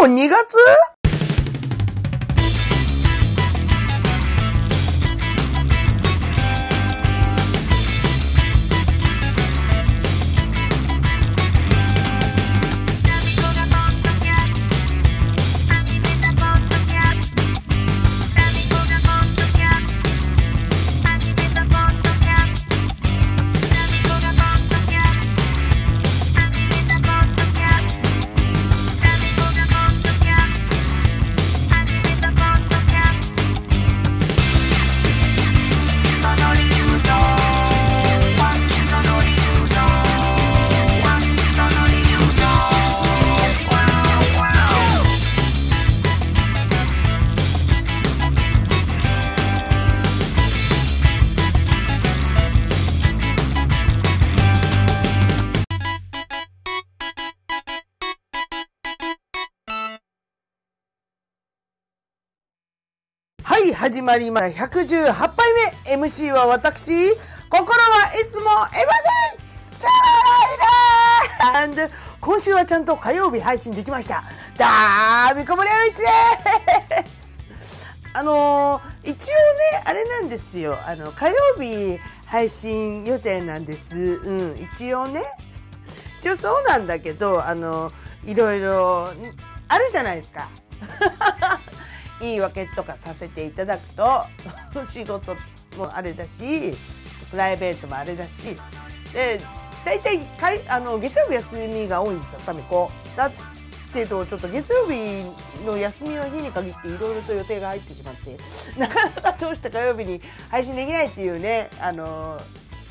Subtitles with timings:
[0.00, 0.56] もう2月？
[63.98, 64.66] 始まりました。
[64.66, 65.52] 118杯
[65.88, 65.96] 目。
[66.04, 67.10] MC は私。
[67.50, 68.78] 心はいつもエマゼ
[69.34, 69.40] ン
[69.76, 69.88] チャ
[71.58, 74.22] ライラー and 今週はちゃんと火曜日配信できました。
[74.56, 76.02] ダービコモリアウイチ
[77.04, 77.42] です。
[78.12, 80.78] あのー、一応ね、あれなんですよ。
[80.86, 83.98] あの、火曜日配信予定なんです。
[83.98, 85.24] うん、一応ね。
[86.20, 87.90] 一応そうなんだけど、あの、
[88.24, 89.12] いろいろ
[89.66, 90.48] あるじゃないですか。
[92.20, 94.26] 言い訳とかさせていただくと
[94.86, 95.36] 仕事
[95.76, 96.76] もあれだし
[97.30, 98.56] プライベートもあれだし。
[99.12, 99.40] で
[99.84, 102.90] 大体かいあの月曜日休みが多いんですよタミコ。
[103.16, 103.30] だ
[103.92, 105.24] けどちょっと月曜日
[105.64, 108.36] の休みの日に限っていろいろと予定が入ってしまって。
[108.78, 112.40] なかなかどうして火曜日に配信できないっていうねあの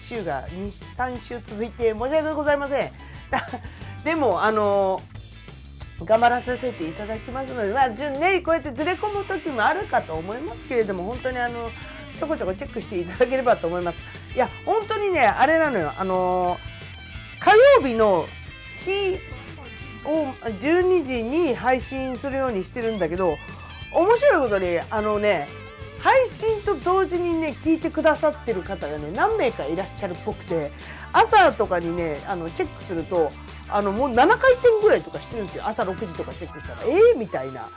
[0.02, 2.92] 週が23週続いて申し訳ございません。
[4.03, 5.02] でもあの
[6.05, 11.71] 頑張らさせていただきますので、まあ、ね、こうやってずれ込む時もあるかと思いますけれども、本当にあの、
[12.19, 13.99] ちょこちょこチェックしていただければと思います。
[14.36, 16.57] いや、本当にね、あれなのよ、あの、
[17.39, 18.25] 火曜日の
[18.86, 19.17] 日
[20.05, 23.37] を12時に配信するようにしてるんだけど、
[23.93, 25.47] 面白いことに、あのね、
[25.99, 30.71] 配信と同時にね、聞いてくださってる方がね、何名かいらっしゃるっぽくて、
[31.13, 33.31] 朝とかにね、あの、チェックすると、
[33.69, 35.67] あの、もう7回転ぐらいとかしてるんですよ。
[35.67, 36.83] 朝6時とかチェックしたら。
[36.85, 37.69] ええー、みたいな。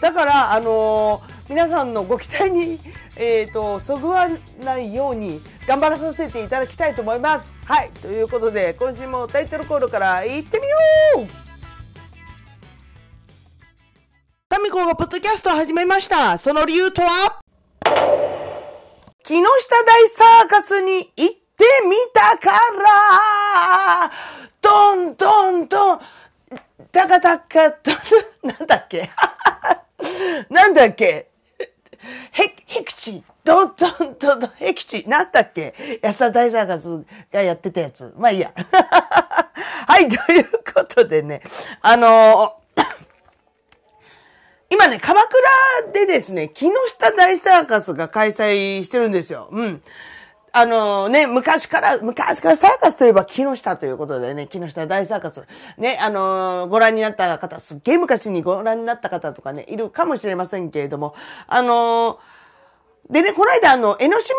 [0.00, 2.78] だから、あのー、皆さんのご期待に、
[3.16, 4.28] えっ、ー、と、そぐわ
[4.62, 7.52] ないように頑張らさせていただきたいと思います。
[7.64, 7.90] はい。
[8.02, 10.76] ということで、今週もタイトルコールから行ってみよ
[11.24, 11.48] う
[14.50, 16.38] タミコがポッドキャストを始めました。
[16.38, 17.40] その理由とは？
[19.24, 19.42] 木下
[19.84, 22.50] 大サーカスに行ってみたか
[24.02, 24.10] ら
[24.62, 26.00] ドンドンドン
[26.92, 27.92] ダカダカド
[28.46, 29.10] ンなんだっけ？
[30.48, 31.04] なんだっけ？
[31.04, 35.98] へ、へきち、ドンドンドンドン、へきち、なんだっけ？
[36.02, 38.14] 安田大サーカスがやってたやつ。
[38.16, 38.52] まあいいや。
[39.86, 41.42] はい、ということでね、
[41.82, 42.84] あのー、
[44.70, 49.48] 今ね、鎌倉でですね、木下大サーカスが開催してるんですよ。
[49.50, 49.82] うん。
[50.52, 55.42] あのね、昔から、昔からサーカスといえば木下ということでね、木下大サーカス。
[55.76, 61.14] ね、あのご覧になった方、すっげえ昔にご覧になった方とかね、いるかもしれませんけれども、
[61.46, 62.18] あの
[63.10, 64.34] でね、この間、あの、江ノ島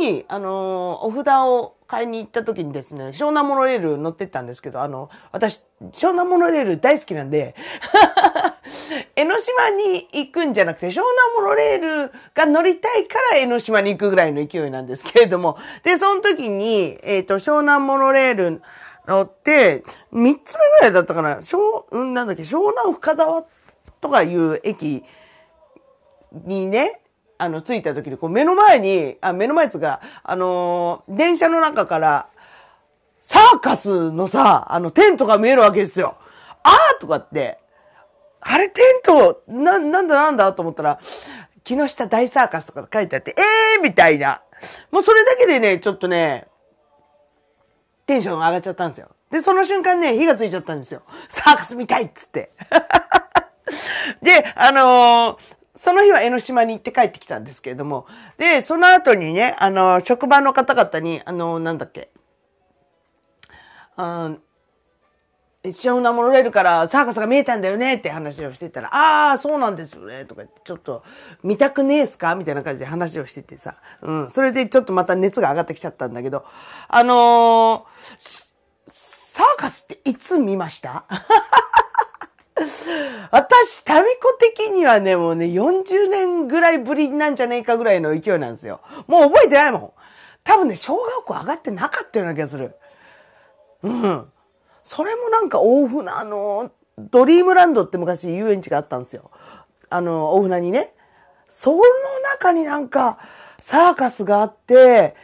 [0.00, 5.62] に、あのお札を買いに行った時にですね、湘南モノレール乗ってったんですけど、あの、私、
[5.92, 7.54] 湘南モノレール大好きなんで、
[9.14, 18.62] 江ノ島に行くんじゃなくて、湘南モノレールが乗りたいから江ノ島に行くぐらいの勢いなんですけれども、で、その時に、えっ、ー、と、湘南モノレール
[19.06, 21.58] 乗って、3つ目ぐらいだったかな、湘、
[21.90, 23.44] うん、なんだっけ、湘南深沢
[24.00, 25.04] とかいう駅
[26.32, 27.00] にね、
[27.38, 32.28] あの、着いた時に、こう、目の前に、あ、目の前つが、あのー、電車の中から、
[33.22, 36.16] サーカスのさ、あの、テントが見えるわけですよ。
[36.62, 37.58] あーとかって、
[38.48, 41.00] あれテント、な、なんだなんだと思ったら、
[41.64, 43.42] 木下大サーカスとか書いてあって、え
[43.76, 44.42] えーみたいな。
[44.92, 46.46] もうそれだけでね、ちょっとね、
[48.06, 49.10] テンション上がっちゃったんですよ。
[49.30, 51.02] で、その瞬間ね、火がついちゃったんですよ。
[51.28, 52.52] サーカス見たいっつって。
[54.22, 55.38] で、あのー、
[55.74, 58.06] その日は江ノ島に行って帰ってきたんですけれども、
[58.38, 62.10] で、その後にね、あの、職場の方々に、あの、なんだっけ、
[63.96, 64.30] あ
[65.70, 71.02] 湘南モノレールからサーカスが見えたんだよねって話をしてたら、ああ、そうなんですよね、とか言って、ちょっと
[71.42, 72.34] 見たくねえすか？
[72.34, 76.44] みたいな感じで話をしててさ、うん、それでちょっとまた熱が上がってきちゃったんだけど、
[76.88, 78.46] あのー、
[78.86, 81.04] サーカスっていつ見ました？
[83.30, 88.80] 私、タミコ的にはね、もうね、40年ぐらいぶりなんじゃねえかぐらいの勢いなんですよ。
[89.06, 89.92] もう覚えてないもん。
[90.42, 92.76] 多分ね、小学校上がってなかったような気がする。
[93.82, 94.32] うん。
[94.86, 99.32] それもなんか大船の、ドリームランドって昔遊園地があったんですよ。
[99.90, 100.94] あの、大船にね。
[101.48, 101.82] その
[102.38, 103.18] 中になんか
[103.60, 105.16] サーカスがあって、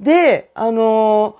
[0.00, 1.36] で、あの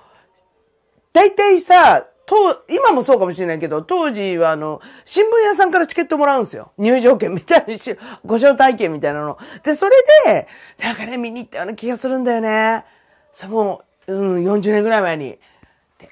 [1.13, 6.73] 大体さ、と、今もそうかもしれないけど、当時はあの、新聞屋さんからチケットもらうんですよ。
[6.77, 9.39] 入場券みたいにし、ご招待券みたいなの。
[9.63, 10.47] で、それで、
[10.79, 12.85] なんかね、見に行ったような気がするんだよね。
[13.33, 15.39] そもう、うん、40年ぐらい前に。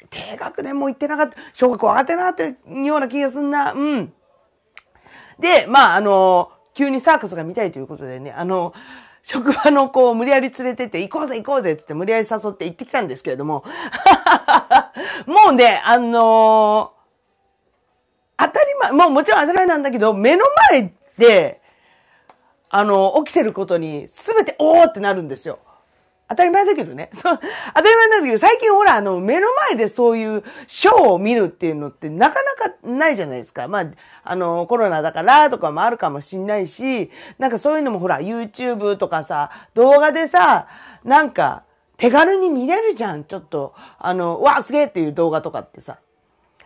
[0.10, 3.74] 低学年も行ってなかった、小学校上がってなかったような気がすんな。
[3.74, 4.14] うん。
[5.40, 8.74] で、まあ、あの、急にサーカスが見たいということでね、あの、
[9.24, 13.64] 職場の子を無理やり連れてって、行こうぜ行こうぜってって無理やり誘って行ってきたんですけれども、
[15.28, 21.62] もうね、あのー、当たり前、もうもちろん当たり前なんだけど、目の前で、
[22.70, 25.60] あの、起きてることに、すべて、おーってなるんですよ。
[26.32, 27.10] 当たり前だけどね。
[27.14, 27.40] そう、
[27.76, 33.68] 当たり前なんだけど、最近ほら、あの、目の前でそういうショーを見るっていうのってなかなかないじゃないですか。
[33.68, 33.86] まあ、
[34.24, 40.68] あの、コロナだからとかもあるかもしんないし、なんかそういうのもほら、YouTube とかさ、動画でさ、
[41.04, 41.64] なんか、
[41.98, 43.26] 手軽に見れるじゃん。
[43.26, 45.98] ちょっと、あの、わ、すげえっていう動画とかってさ。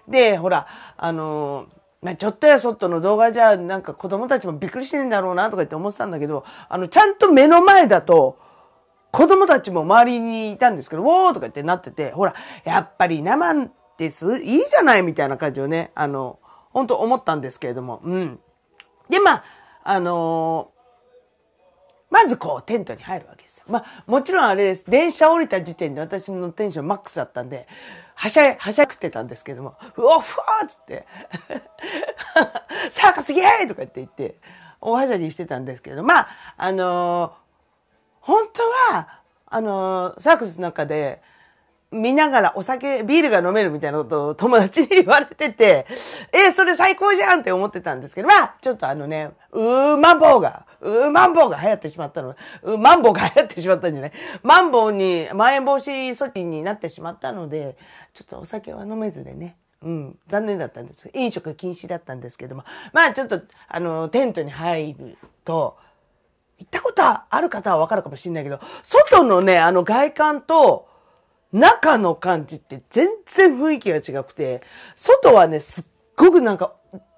[0.08, 1.66] で、ほら、あの、
[2.04, 8.38] まあ、ちょっとやそっとの動画じゃ、なんか子供たちもびっくりしてるんだろうなとか言って思ってたんだけど、あの、ちゃんと目の前だと、
[9.16, 12.36] 子供たちも周りにいたんですけど、ウォーとかってなってて、ほら、
[12.66, 14.42] やっぱり生です？
[14.42, 16.40] いいじゃないみたいな感じをね、あの、
[16.72, 18.40] 本当思ったんですけれども、うん。
[19.10, 19.44] で、まあ、
[19.86, 23.64] あのー、まずこう、テントに入るわけですよ。
[23.70, 24.92] まあ、もちろんあれです。
[24.92, 27.70] 電車降りた時点で私のテンションマックスだったんで、
[28.16, 31.08] はしゃい、はしゃくってたんですけども、うおふわーつって、
[32.92, 34.36] サーカスイエーとかって言って、
[34.82, 36.28] 大はしゃぎしてたんですけど、まあ、
[36.58, 37.45] あのー
[38.26, 41.22] 本当は、あの、サークスの中で、
[41.92, 45.86] 見ながらお酒、ビールが飲めるみたいなことを 友達に言われてて、
[46.34, 54.12] えー、それ最高じゃんって思ってたんですけど、まあ、ちょっとあのね、うーマンボウが、うーマンボウが流行ってしまったの、うーマンボウが流行ってしまったんじゃない。
[54.42, 57.78] マンボウに、まん延防止措置になってしまったので、
[58.16, 61.12] ちょっとお酒は飲めずでね、うん、残念だったんです。
[61.14, 65.78] 飲食禁止だったんですけども、まあちょっと、あの、テントに入ると、
[66.58, 70.88] 行ったことある方はわかるかもしれないけど、外のね、あの外観と
[71.52, 74.62] 中の感じって全然雰囲気が違くて、
[74.96, 75.86] 外はね、すっ
[76.16, 76.76] ごくなんか、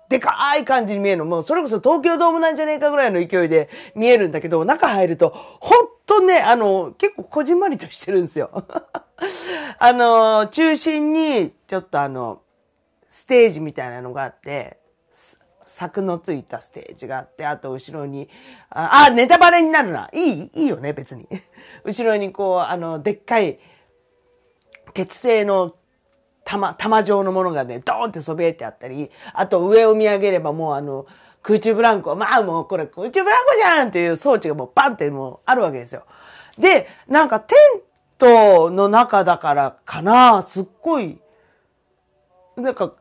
[0.10, 1.25] でかい感じに見えるの。
[1.25, 5.30] もうそれこそ東京ドームなんじゃねえかぐらいの勢いで見えるんだけど、中入ると、
[5.60, 8.51] ほんとね、あの、結構こじんまりとしてるんですよ。
[9.80, 12.42] あの、中心に、ちょっとあの、
[13.10, 14.78] ステージみたいなのがあって、
[15.77, 18.29] 柵のついたステージがあって、あと後ろに、
[18.71, 20.09] あ、あネタバレになるな。
[20.12, 21.27] いい、いいよね、別に。
[21.85, 23.59] 後ろにこう、あの、でっかい、
[24.95, 25.75] 鉄製の
[26.45, 31.06] 玉、玉状のものがね、ドーンってそびえてあったり、あと上を見上げればもうあの、
[31.44, 36.06] 空中ブランコ、まあもうこれ空中ブランコじゃんっていう装置がもうバンってもうあるわけですよ。
[36.57, 37.81] で、なんかテン
[38.18, 41.19] トの中だからかな、すっごい、
[42.56, 42.95] なんか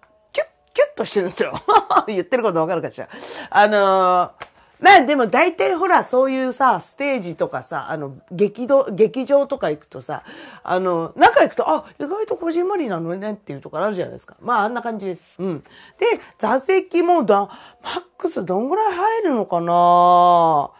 [0.76, 1.54] キュッとしてるんですよ。
[2.06, 3.08] 言ってることわかるかしら。
[3.48, 4.46] あのー、
[4.78, 10.22] まあでも大体ほら、そういうさ、ステージとかさ、あの、劇場、劇場とか行くとさ、
[10.62, 14.36] あの、中行くと、あ、意外とこじんまりなのねっていうところあるじゃないですか。
[14.42, 15.42] まああんな感じです。
[15.42, 15.60] うん。
[15.98, 17.48] で、座席もだ、
[17.82, 20.70] マックスどんぐらい入るのかな？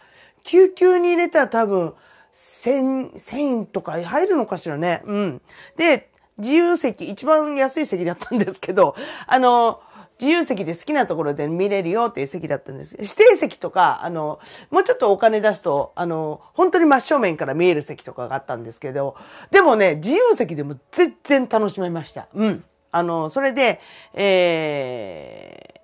[0.43, 1.95] 救急に入れたら多分、
[2.35, 5.01] 1000、1000とか入るのかしらね。
[5.05, 5.41] うん。
[5.75, 9.81] で、自由席、一番安い席だったんですけど、あの、
[10.19, 12.95] 自由席で好きなところで見れるよっていう席だったんです。
[12.99, 14.39] 指定席とか、あの、
[14.71, 19.15] もうちょっとお金出すと、あの、本当に真正面から見える席とかがあったんですけど、
[19.51, 22.27] でもね、自由席でも全然楽しめました。
[22.33, 22.63] うん。
[22.91, 23.79] あの、それで、
[24.13, 25.81] え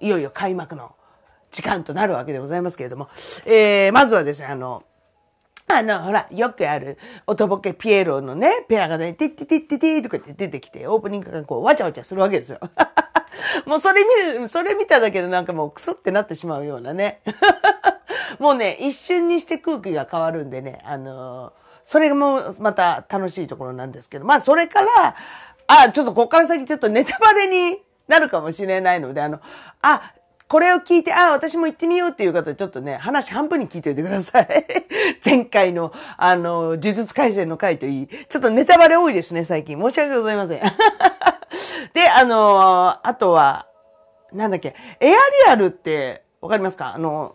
[0.00, 0.94] ー、いよいよ開幕の
[1.50, 3.08] 時間となるわけでございますけれども、
[3.46, 4.84] えー、まずはですね、あの、
[5.70, 12.60] あの、ほら、よくある、おとぼけピエロのね、ペアがね、ティッティティッティティとかって出てきて、オープニングがこう、わちゃわちゃするわけですよ。
[13.66, 17.20] もうそれ見る、それ見ただけでなんかもうクスってなってしまうようなね。
[18.38, 21.52] もうね、一瞬にして空気が変わるんでね、あのー、
[21.84, 25.16] それもまた楽しいところなんですけど、まあそれから、
[25.66, 29.40] あ、ちょっとこっから先ちょっとネタバレになるかもしれないので、あの、
[29.82, 30.12] あ、
[30.48, 34.48] これを聞いて、ああ、私も行ってみようっていう方、ちょっとね、話半分に聞いておいてください。
[35.24, 39.78] 前回の、あの、呪術改正の回といい、ちょっとネタバレ多いですね、最近。
[39.78, 40.60] 申し訳ございません。
[41.92, 43.66] で、あの、あとは、
[44.32, 45.16] なんだっけ、エアリ
[45.50, 46.94] アルってわかりますか？
[46.94, 47.34] あの、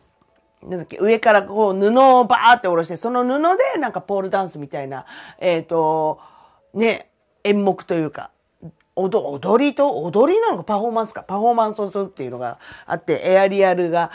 [0.64, 5.06] なんだっけ、上からこう布をバーって下ろして、その布でなんかポールダンスみたいな、
[5.40, 6.20] えっ、ー、と、
[6.74, 7.10] ね、
[7.44, 8.32] 演目というか、
[8.96, 14.12] 踊りと、踊りなのかパフォーマンスか、パフォーマンスをするっていうのがあって、エアリアルが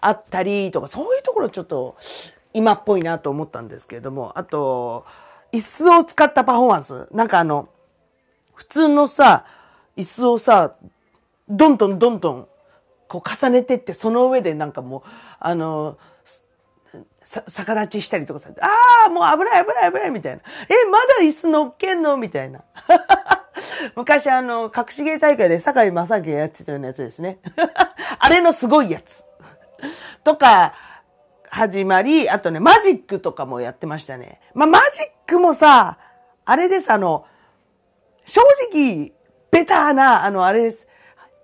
[0.00, 1.96] あったりとか、そういうところちょっと
[2.54, 5.04] 今っぽいなと思ったんですけれども、あと、
[5.52, 7.08] 椅子を使ったパフォーマンス。
[7.12, 7.68] なんかあの、
[8.54, 9.44] 普通のさ、
[9.96, 10.74] 椅子をさ、
[11.48, 12.48] どんどんどんどん、
[13.08, 15.02] こう重ねてって、その上でなんかもう、
[15.38, 15.98] あの、
[17.48, 20.42] 逆立ちしたりとかさ、ああ、もう危ない危ない危ないみたいな。
[20.68, 22.16] え、まだ椅子乗っけんの？
[22.16, 22.62] みたいな。
[23.96, 27.38] 昔あの、隠し芸大会で坂井正明がやってたようなやつですね。
[28.18, 29.24] あれのすごいやつ。
[30.24, 30.74] とか、
[31.48, 34.40] 始まり、あとね、マジックとかもやってましたね。
[34.54, 35.98] まあ、マジックもさ、
[36.44, 37.26] あれです、あの、
[38.24, 38.40] 正
[38.72, 39.12] 直、
[39.50, 40.86] ベターな、あの、あれです。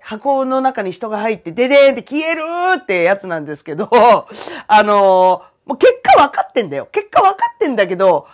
[0.01, 2.43] 箱の中に人が入って、ででーんって消える
[2.81, 3.91] ってやつなんですけど、
[4.67, 6.89] あのもう結果分かってんだよ。
[6.91, 8.27] 結果分かってんだけど、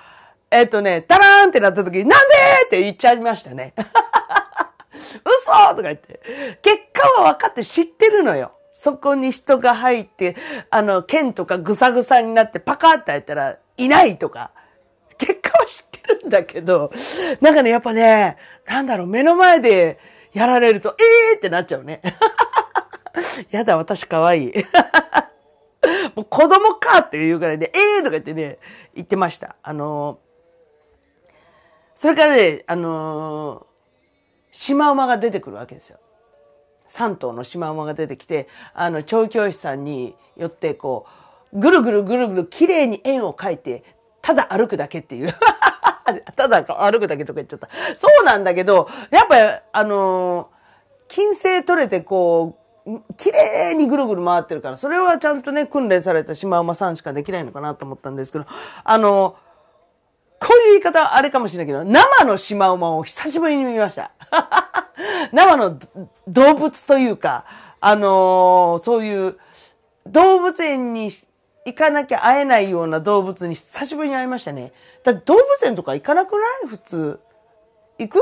[0.50, 2.34] えっ、とね、タラーンってなった時に、なんで
[2.66, 3.74] って言っちゃいましたね。
[5.24, 6.20] 嘘とか言って。
[6.62, 8.52] 結果は分かって知ってるのよ。
[8.72, 10.36] そこに人が入って、
[10.70, 14.50] あの、剣とかぐさぐさになってパカって開いたら、いないとか。
[15.16, 16.92] 結果は知ってるんだけど、
[17.40, 18.36] なんかね、やっぱね、
[18.66, 19.98] なんだろう、目の前で
[20.32, 22.02] やられると、えーってなっちゃうね。
[23.50, 24.52] やだ、私可愛い。
[26.14, 28.58] もう子供かっていうぐらいで、えーとか言ってね、
[28.94, 29.56] 言ってました。
[29.62, 30.18] あの
[31.94, 33.64] それからね、あのー、
[34.50, 35.98] シマウマが出てくるわけですよ。
[36.90, 41.06] 3頭のシマウマが出てきて、あの、調教師さんによって、こ
[41.52, 43.84] う、ぐるぐるぐるぐる綺麗に円を描いて、
[44.22, 45.34] ただ歩くだけっていう。
[46.36, 47.68] ただ歩くだけとか言っちゃった。
[47.96, 50.46] そうなんだけど、やっぱり、あのー、
[51.08, 58.46] 金星取れてこう、綺麗にぐるぐる回ってるから、それはちゃんとね、訓練されたシマウマさんしかできないのかなと思ったんですけど、
[58.82, 59.53] あのー
[60.44, 64.10] こういう言い方はあれかもしれないけど、生のシマウマを久しぶりに見ました。
[65.32, 65.78] 生の
[66.28, 67.46] 動物というか、
[67.80, 69.38] あのー、そういう
[70.06, 71.10] 動物園に
[71.64, 74.72] 行かなきゃ会えないような動物に久しぶりに会いましたね。
[75.02, 76.68] だって動物園とか行かなくない？
[76.68, 77.20] 普通。
[77.98, 78.18] 行く？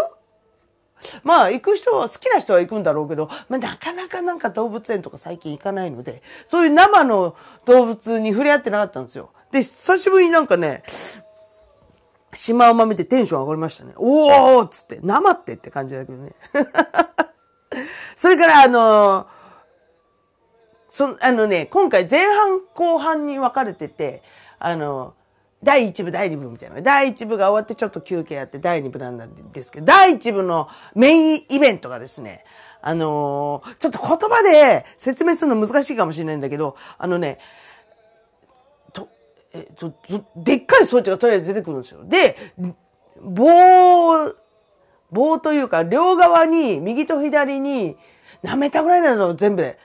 [1.25, 9.31] まあ、行く人は、好きな人は行くんだろうけど、まあ、なかなかなんか動物園とか最近行かないので、そういう生の動物に触れ合ってなかったんですよ。
[9.51, 10.85] で、久しぶりになんかね、
[12.33, 13.93] シマウマ見てテンション上がりましたね。
[13.97, 16.33] おーっつって、生ってって感じだけどね。
[18.17, 19.27] それから、あの
[20.89, 24.23] そ、あのね、今回前半後半に分かれてて、
[24.59, 25.15] あの、
[25.63, 26.83] 第1部、第2部みたいな。
[26.83, 32.45] 第1部が終わってちょっと休憩やって第2部なんですけど、第1部のメインイベントがですね、
[32.81, 37.39] あのちょっと言葉で説明するの難しいかもしれないんだけど、あのね、
[39.55, 39.93] えっと、
[40.37, 42.05] でっかい装置がとりあえず出てくるんですよ。
[42.05, 42.37] で、
[43.21, 44.35] 棒、
[45.11, 47.97] 棒というか、両側に、右と左に、
[48.43, 49.79] 何メーターぐらいなの全部で。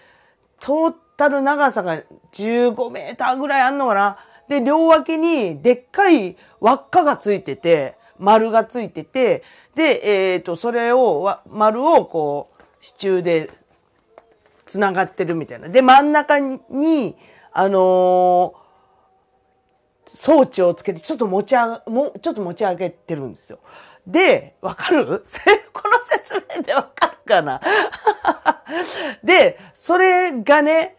[0.60, 2.02] トータル長さが
[2.34, 9.44] 15メーターぐらいあんのかなで、両脇にでっかい輪っかがついてて、丸がついてて、
[9.76, 13.52] で、えっ、ー、と、それを、丸をこう、支柱で
[14.66, 15.68] 繋がってるみたいな。
[15.68, 17.18] で、真ん中に、
[17.52, 18.67] あのー
[20.14, 23.60] 装置をつけてちょっと持ち上げ、もちょっと持ち上げてるんですよ。
[24.06, 25.06] で、わかる？
[25.74, 27.62] この説明でわかるかな？
[29.24, 30.96] で、それがね、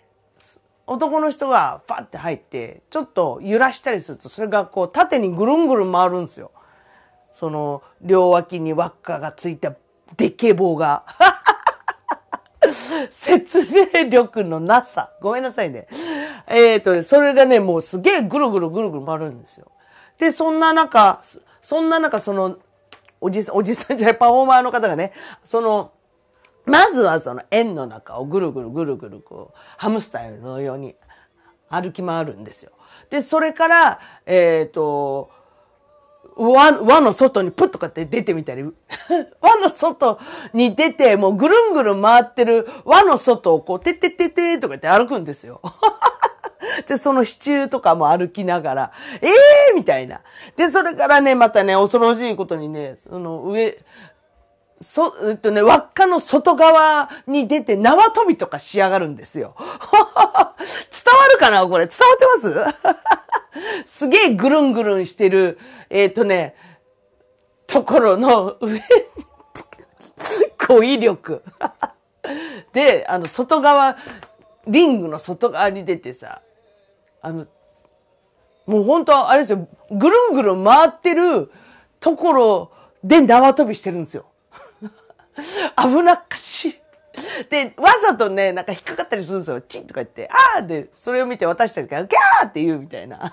[0.87, 6.51] 男の人がパッて入って、ちょっと揺らしたりすると、それがこう縦にぐるんぐるん回るんですよ。
[7.33, 9.75] その、両脇に輪っかがついた
[10.17, 11.05] でっけえ棒が。
[13.11, 13.61] 説
[13.95, 15.13] 明力のなさ。
[15.21, 15.87] ごめんなさいね。
[16.49, 19.71] えっ、ー、と、それがね、もうすげえぐるぐるぐるぐる回るんですよ。
[20.19, 21.23] で、そんな中、
[21.63, 22.59] そんな中、その、
[23.21, 25.13] おじさん、おじさんじゃない、パフォーマーの方がね、
[25.45, 25.93] その、
[26.65, 30.95] まずはその円の中をぐるぐるぐるぐるこう、ハムスターのように
[31.69, 32.73] 歩き回るんですよ。
[33.11, 35.31] で、それから、えっ、ー、と、
[36.37, 38.63] 輪、輪の外にプッとかって出てみたり、
[39.41, 40.19] 輪の外
[40.53, 45.61] に出て、もうぐるんぐるん回ってる輪の外をこう、てってててとかって歩くんですよ。
[46.87, 50.21] で、その支柱とかも歩きながら、ええー、みたいな。
[50.57, 53.79] で、それからね、またね、恐ろしいことにね、その上、
[54.81, 59.57] そ、えっとね、輪っかの外側に出て縄跳びとかしやがるんですよ。
[59.59, 61.87] 伝わるかなこれ。
[61.87, 62.75] 伝わってま
[63.87, 63.89] す？
[63.99, 65.59] すげえぐるんぐるんしてる、
[65.91, 66.55] えっ、ー、とね、
[67.67, 68.81] ところの上に、
[70.67, 71.43] 語彙力。
[72.73, 73.97] で、あの、外側、
[74.67, 76.43] リングの外側に出てさ、
[77.21, 77.47] あの、
[78.67, 81.51] もう本当あれですよ、ぐるんぐるん回ってる
[82.01, 82.73] ところ
[83.03, 84.27] で縄跳びしてるんですよ。
[85.77, 86.79] 危なっかしい。
[87.51, 89.61] で、わざとね、なんか引っかかったりするんですよ。
[89.63, 93.33] チッとか言って、あーで、それを見て私たちがギャーって言うみたいな。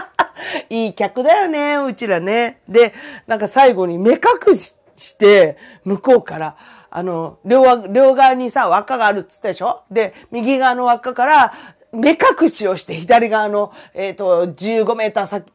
[0.70, 2.60] いい客だよね、うちらね。
[2.68, 2.94] で、
[3.26, 6.56] なんか最後に目隠しして、向こうから、
[6.90, 9.82] あの、両両側にさ、輪っかがあるっつったでしょ？
[9.90, 11.52] で、右側の輪っかから、
[11.92, 15.50] 目隠しをして、左側の、えっ、ー、と、15メーター先、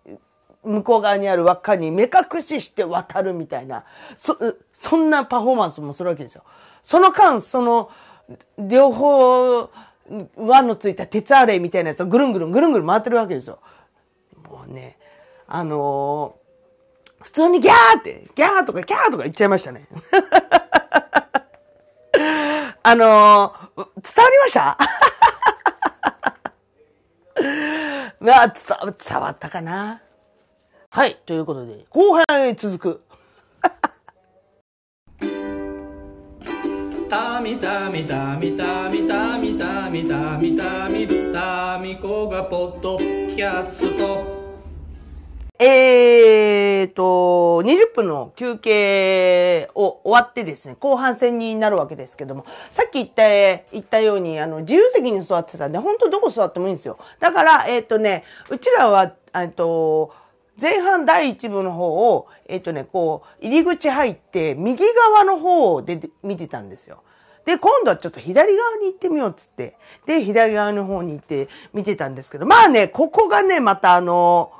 [0.64, 3.84] 向こう側にある輪っかに目隠しして渡るみたいな、
[4.18, 4.38] そ、
[4.72, 6.44] そんなパフォーマンスもするわけですよ。
[6.82, 7.92] その間、その、
[8.58, 9.70] 両方、
[10.36, 13.60] 輪のついた鉄アレイみたいなやつをぐるんぐるんぐるんぐるん回ってるわけですよ。
[14.50, 14.98] もうね、
[15.48, 19.88] あのー、普通にギャーって、ギャーとかギャーとか言っちゃいましたね。
[22.86, 24.78] あのー、伝わりました？
[28.32, 30.02] あ、伝伝わったかな。
[30.90, 31.20] はい。
[31.26, 33.04] ということで、後半へ続く。
[37.10, 44.43] たみたみたみたみたみたみたみたみたみこがポッドキャスト。
[45.60, 53.24] えーと、20分の休憩を終わってですね、後半戦になるわけですけども、さっき言った、
[53.72, 56.98] 言ったように、あの、自由席に座ってたんで、本当どこ座ってもいいんですよ。
[57.20, 60.12] だから、えっ、ー、とね、うちらは、えっと、
[60.60, 67.04] 前半第一部の方を、えっ、ー、とね、こう、入り口入って、右側の方で見てたんですよ。
[67.46, 69.78] で、今度はちょっと左側に行ってみようっつって。
[70.08, 74.52] で、左側の方に行って見てたんですけど、まあね、ここがね、またあの、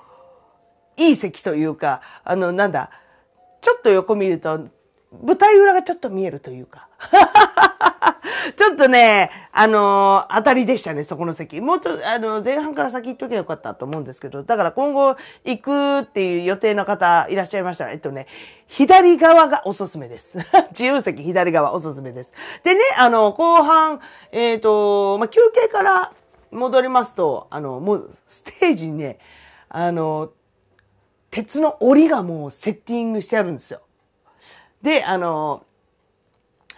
[0.98, 2.90] いい席というか、あの、なんだ、
[3.62, 4.68] ちょっと横見ると、
[5.22, 6.88] 舞台裏がちょっと見えるというか。
[8.58, 11.62] ちょっとね、あのー、当たりでしたね、そこの席。
[11.62, 18.28] もっと、あの、前半から先行っときゃよかったと思うんですけど、だから今後行くっていう予定の方いらっしゃいましたら、えっとね、
[18.68, 20.38] 左側がおすすめです。
[20.72, 22.34] 自由席左側おすすめです。
[22.64, 24.02] でね、あの、後半、
[24.32, 26.12] えっ、ー、と、まあ、休憩から
[26.52, 29.20] 戻りますと、あの、もう、ステージにね、
[29.70, 30.32] あの、
[31.34, 33.82] 鉄の檻がもうセッティングしてあるんですよ。
[34.84, 35.66] で、あの、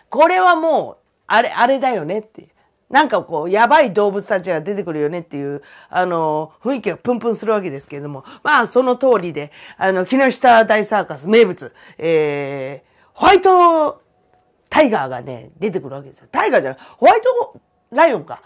[0.10, 2.56] これはもう、あれ、あれだよねって。
[2.90, 14.02] なんかこう、やばい動物たちが出てくるよねっていう、あの、雰囲気がプンプンするわけですけれども、まあ、その通りで、あの、木下大サーカス名物、えー、ホワイト
[14.70, 16.28] タイガーがね、出てくるわけですよ。
[16.32, 17.60] タイガーじゃない、ホワイト
[17.92, 18.42] ライオンか。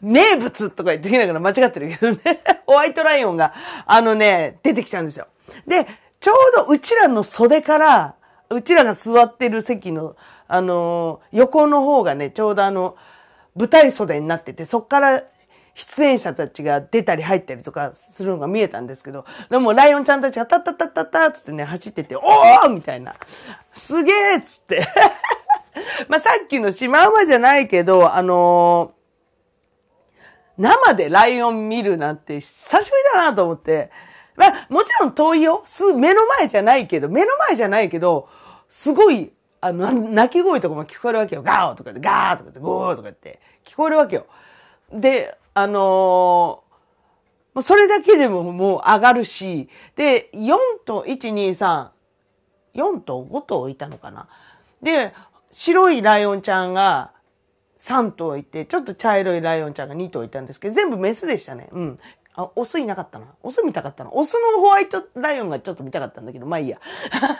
[0.00, 2.40] 名物とか言ってきながら間違ってるけどね。
[2.66, 3.54] ホワイトライオンが、
[3.86, 5.26] あのね、出てきたんですよ。
[5.66, 5.86] で、
[6.20, 8.14] ちょうどうちらの袖から、
[8.50, 10.16] うちらが座ってる席の、
[10.48, 12.96] あの、横の方がね、ちょうどあの、
[13.56, 15.22] 舞台袖になってて、そっから
[15.74, 23.14] 出演者たちが出たり入ったりとかするのが見えたんですけど、でもライオンちゃんたちがタッタッタッタッタつってね、走ってて、おーみたいな。
[23.72, 24.86] すげーっつって。
[26.08, 28.99] まあ、さっきのシマウマじゃないけど、あのー、
[30.60, 33.90] 生でライオン見るなんて久しぶりだなと思って。
[34.36, 35.62] まあ、もちろん遠いよ。
[35.64, 38.28] す、目の前じゃないけど、目の前じゃないけど、
[38.68, 41.42] すごい、あの、鳴き声とかも聞こえるわけよ。
[41.42, 44.26] ガーとかで、ガーとかで、ゴーとかって聞こえるわけよ。
[44.92, 51.88] で、あのー、それだけでももう上がるし、で、4と1、2、3、
[52.74, 54.28] 4と5頭いたのかな。
[54.82, 55.12] で、
[55.52, 57.12] 白いライオンちゃんが
[57.80, 61.68] 3頭いて、ちょっと茶色いライオンちゃんが2頭いたんですけど、全部メスでしたね。
[61.72, 61.98] うん。
[62.34, 63.26] あ、オスいなかったな。
[63.42, 64.10] オス見たかったな。
[64.12, 66.78] オスのホワイトライオンがちょっと見たかったんだけど、まあいいや。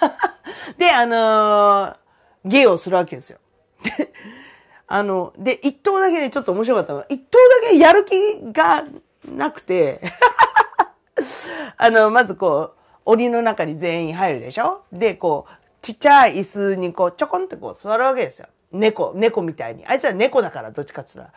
[0.78, 1.96] で、あのー、
[2.44, 3.38] 芸をするわけですよ。
[3.82, 4.12] で、
[4.86, 8.84] あの、で、一頭だけでちょっと面白かったのが、一頭だけやる気が
[9.30, 10.00] なくて
[11.76, 14.82] あの、まずこう、檻の中に全員入るでしょ？
[14.92, 18.48] で、こう、ちっちゃい椅子にこう、ちょこんってこう座るわけですよ。
[18.72, 19.84] 猫、猫みたいに。
[19.86, 21.32] あいつは猫だからどっちかって言った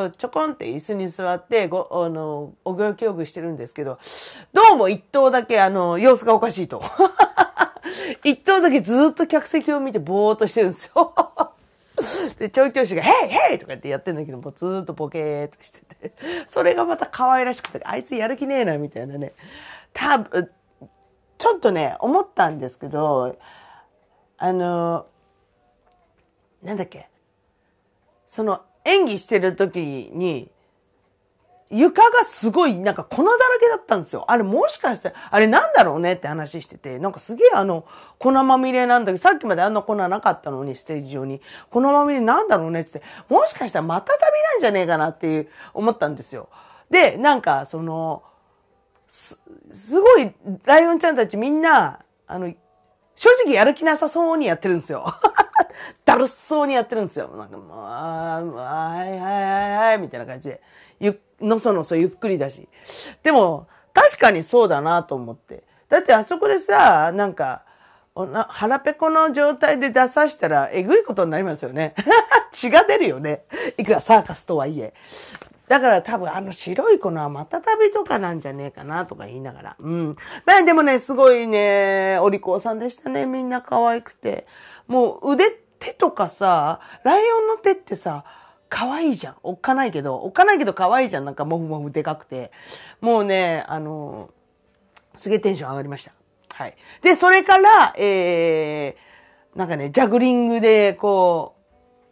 [0.00, 0.10] ら。
[0.10, 3.98] ちょこんって椅子に座って、ご、あの、お行儀よくしてるんですけど、
[4.52, 6.82] どうも一頭だけあの、様子がおかしいと。
[8.22, 11.12] 一頭だけずっと客席を見てぼーっとしてるんですよ。
[12.38, 16.12] で、調教師が、ヘイヘイとかってやってんだけど、もうずーっとボケーっとしてて。
[16.46, 19.32] それがまた可愛らしくて、あいつやる気ねえな、みたいなね。
[19.92, 20.50] 多分、
[21.38, 23.36] ちょっとね、思ったんですけど、
[24.38, 25.06] あの、
[26.62, 27.08] なんだっけ、
[28.28, 30.50] その演技してる時に、
[31.68, 34.24] 床がすごいなんか粉だらけだったんですよ。
[34.28, 36.12] あれもしかして、あれなんだろうね？
[36.12, 37.84] って話してて、なんかすげえあの、
[38.20, 41.40] 粉まみれなんだけど、さっきまであんな粉なかったのに、ステージ上に。
[41.70, 42.82] 粉まみれなんだろうね？
[42.82, 46.48] ってって、もしかしたらまた旅なんじゃねえかなっていう思ったんですよ。
[46.88, 48.22] で、なんかその、
[49.08, 49.40] す、
[49.72, 50.32] すごい
[50.64, 52.52] ライオンちゃんたちみんな、あの、
[53.16, 55.06] 正直やる気なさそうにやってるんですよ。
[56.04, 57.28] だるそうにやってるんですよ。
[57.28, 60.60] なんか、まあ、はいはいはいはい、みたいな感じで。
[61.00, 62.68] ゆ、のそのそゆっくりだし。
[63.22, 65.64] でも、確かにそうだなと思って。
[65.88, 67.62] だってあそこでさ、なんか、
[68.48, 71.94] 腹ペコの状態で出さしたら、えぐいことになりますよね。
[72.52, 73.44] 血が出るよね。
[73.76, 74.94] いくらサーカスとはいえ。
[75.68, 79.76] だから多分あの白い粉はまた旅とかなんじゃねえかなとか言いながら。
[79.78, 80.16] うん。
[80.44, 83.26] まあでもね、すごいね、お利口さんでしたね。
[83.26, 84.46] みんな可愛くて。
[84.86, 88.24] もう腕、手とかさ、ライオンの手ってさ、
[88.68, 89.36] 可愛いじゃん。
[89.42, 91.24] おっかないけど、おっかないけど可愛いじゃん。
[91.24, 92.52] なんかもふもふでかくて。
[93.00, 94.30] もうね、あの、
[95.16, 96.12] すげえテンション上がりました。
[96.54, 96.76] はい。
[97.02, 101.56] で、それから、えー、なんかね、ジャグリングで、こ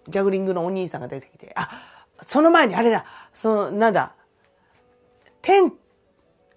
[0.07, 1.94] う、ジャグリングのお兄さんが出てきて、あ、
[2.27, 4.15] その前にあれだ、その、なんだ、
[5.43, 5.73] 天、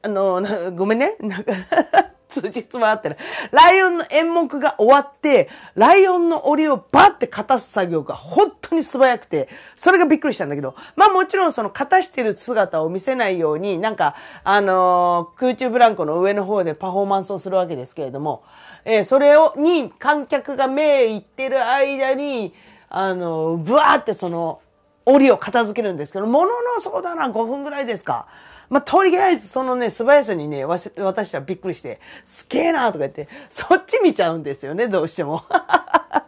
[0.02, 1.16] あの、ごめんね。
[1.20, 1.54] なんか
[2.30, 3.18] 通じつまってる。
[3.52, 18.44] ライオンの演目が終わって、ライオンの檻をバッて片す作業が本当に素早くて、それがびっくりしたんだけど、まあもちろんその片してる姿を見せないように、なんか、あのー、空中ブランコの上の方でパフォーマンスをするわけですけれども、
[18.86, 22.54] えー、それを、に観客が目いってる間に、
[22.90, 24.60] あのー、ブワーってその、
[25.08, 28.28] 檻を片付けるんですけど、もののそうだな、5分ぐらいですか。
[28.70, 35.44] まあ、とりあえずそのね、素早さにね、私はびっくりして、すげえなとか言って、そっち見ちゃうんですよね、どうしても。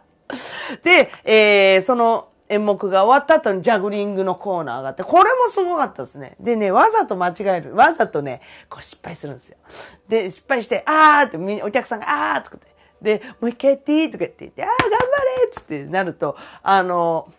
[0.82, 6.36] で、えー、その演目が終わった後にジャグリングのコーナーがあって、これもすごかったですね。
[6.40, 7.74] でね、わざと間違える。
[7.74, 9.56] わざとね、こう失敗するんですよ。
[10.08, 12.66] で、失敗して、あーってお客さんが、あーってって、
[13.02, 17.32] で、もう一回やっていいとか言って、あー頑張れっつってなると、あの、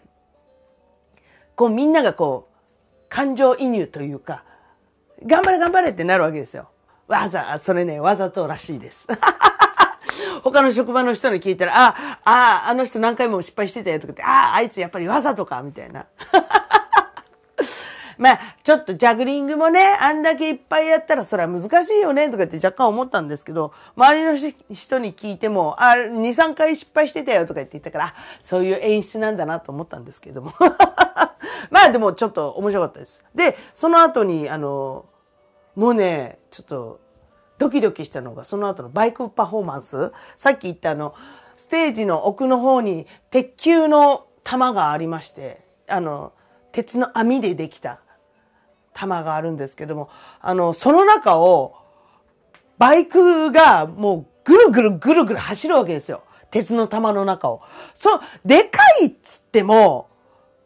[1.61, 2.55] こうみんながこう、
[3.07, 4.43] 感情移入というか、
[5.23, 6.69] 頑張れ頑張れってなるわけですよ。
[7.07, 9.05] わざ、それね、わざとらしいです。
[10.41, 16.07] 他の職場の人に聞いたら、あ、あ、あの人何回も失敗してたよとかって、あ、あいつやっぱりわざとか、みたいな。
[18.17, 24.35] まあ、ちょっとジャグリングもね、あんだけいっぱいやったらそれは難しいよね、とかって若干思ったんですけど、周りの
[24.73, 30.53] 人に聞いても、あ、2、3回失敗してたよとか言って言ったから、そういう演出なんだなと思ったんですけども。
[31.69, 33.23] まあでもちょっと面白かったです。
[33.35, 35.05] で、その後に、あの、
[35.75, 36.99] もうね、ちょっと、
[37.57, 40.11] ドキドキしたのが、その後のバイクパフォーマンス。
[40.37, 41.13] さっき言ったあの、
[41.57, 46.33] ステージの奥の方に鉄球の玉がありまして、あの、
[46.71, 47.99] 鉄の網でできた
[48.93, 50.09] 玉があるんですけども、
[50.41, 51.75] あの、その中を、
[52.77, 56.23] バイクがもうぐるぐるぐるぐる走るわけですよ。
[56.49, 57.61] 鉄の玉の中を。
[57.93, 60.09] そう、でかいっつっても、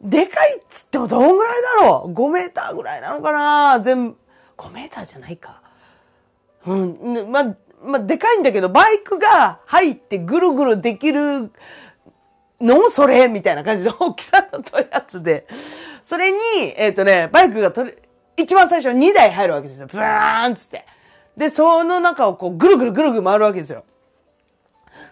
[0.00, 3.80] でかいっつってもどんぐらいだろう ?5 メーターぐらいなのかな？
[3.80, 4.16] 全部。
[4.58, 5.60] 5メーターじゃないか。
[6.66, 7.30] うん。
[7.30, 11.50] ま、ま、でかいんだけど、バイクが入ってぐるぐるできる
[12.60, 15.46] のそれみたいな感じの 大きさのやつで。
[16.02, 16.38] それに、
[16.76, 17.94] えっ、ー、とね、バイクがとり、
[18.36, 19.86] 一番最初2台入るわけですよ。
[19.86, 20.84] ブーンっつって。
[21.36, 23.84] で、その中をこうぐるぐるぐるぐる回るわけですよ。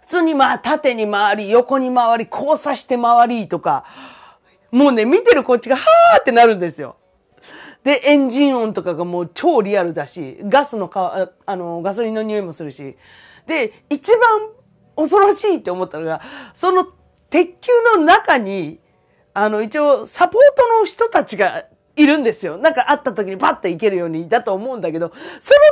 [0.01, 3.85] 普通にまあ縦に回り、横に回り、交差して回りとか、
[4.75, 6.97] もうね、見てるこっちがはーってなるんですよ。
[7.85, 12.97] で、エンジン音とかがもう超リアルだし、ガスのか、あの、ガソリンの匂いもするし。
[13.47, 14.51] で、一番
[14.97, 16.21] 恐ろしいって思ったのが、
[16.55, 16.89] その
[17.31, 18.81] 鉄球の中に、
[19.33, 22.57] あの、一応、サポートの人たちがいるんですよ。
[22.59, 25.21] なんか会った時にパッと行けるようにだと思うんだけど、その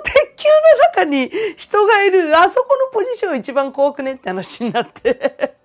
[0.04, 5.56] 鉄球の中に人がいる、あそこのポジション一番怖くねって話になって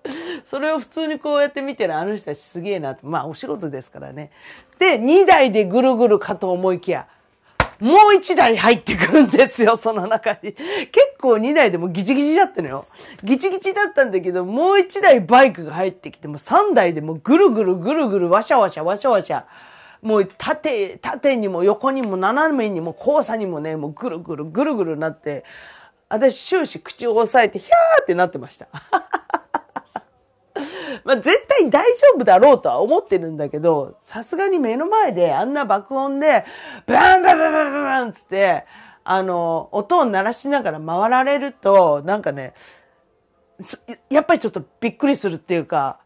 [0.44, 3.00] それを普通にこうやって見てるあの人たちすげえなって。
[3.04, 4.32] まあお仕事ですからね。
[4.78, 7.06] で、2台でぐるぐるかと思いきや、
[7.78, 10.52] もう1台入ってくるんですよ、その中に。
[10.52, 10.58] 結
[11.20, 12.86] 構2台でもギチギチだったのよ。
[13.22, 19.46] ギチギチだったんだけど、もう1台バイクが入ってきても3台でもぐるぐるぐるぐるわしゃわしゃわしゃわしゃ。
[20.02, 25.44] もう縦、縦にも横にも斜めにも交差にもね、もうぐるぐるぐるぐるなって、
[26.08, 28.68] 私終始口を押さえて、ヒャーってなってました。
[31.04, 36.44] まあ絶対大丈夫だろうとは思ってるんだけど、さすがに目の前であんな爆音で、
[36.86, 38.64] バンバンバンバンバンつって、
[39.04, 42.54] あの、音を鳴らしながら回られると、なんかね、
[44.10, 45.98] やっぱりちょっとびっくりするっていうか、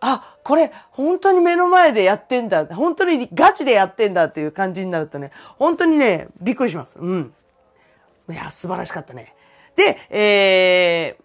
[0.00, 2.66] あ、これ本当に目の前でやってんだ。
[2.66, 6.98] 本当にガチでやってんだっていう感じになるとね、本当にね、びっくりします。
[6.98, 7.34] うん。
[8.30, 9.34] いや、素晴らしかったね。
[9.76, 11.16] で、え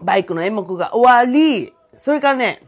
[0.00, 2.62] ー、バイクの演目が終わり、それからね、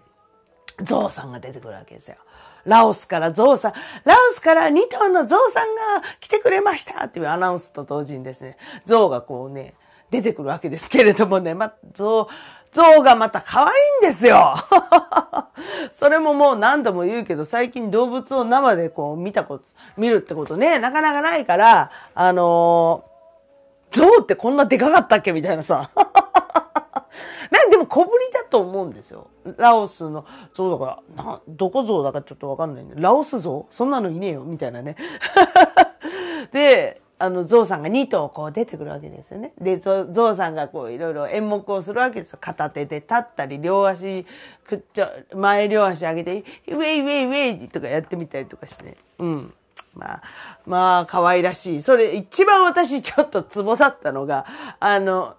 [0.82, 2.16] ゾウさんが出てくるわけですよ。
[2.64, 3.72] ラオスからゾウさん、
[4.04, 9.74] ラオスから2頭のゾウさんが来てくれましたっていうアナウンスと同時にですね、ゾウがこうね、
[10.10, 12.34] 出てくるわけですけれどもね、ま、ゾウ、
[12.74, 14.56] ゾウがまた可愛いんですよ
[15.92, 19.64] それももう何度も言うけど、最近動物を生でこう見たこと、
[19.96, 25.90] 見るってことね、なかなかないから、あのー、ゾウってこんなでかかったっけみたいなさ。
[27.50, 29.28] なでも小ぶりだと思うんですよ。
[29.56, 34.96] ラオスのゾウだから、な、どこゾウだかちょっとわかんないんで、ラオスゾウそんなのいねえよみたいなね。
[36.50, 39.52] で、あの、ゾウさんが2頭こう出てくるわけですよね。
[39.58, 42.38] で、ゾウさんがこういろいろ演目をするわけですよ。
[42.40, 44.26] 片手で立ったり、両足、
[44.66, 49.54] くっちゃ、前両足上げて、ウェイウェイウェイとかやってみたりとかして、うん。
[49.94, 50.22] まあ、
[50.66, 51.80] まあ、可愛らしい。
[51.80, 54.44] それ、一番私ちょっとツボだったのが、
[54.80, 55.36] あの、